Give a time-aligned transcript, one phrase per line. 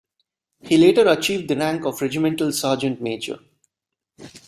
[0.63, 3.37] He later achieved the rank of regimental sergeant-major.